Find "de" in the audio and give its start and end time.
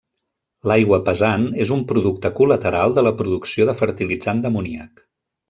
2.99-3.05, 3.71-3.77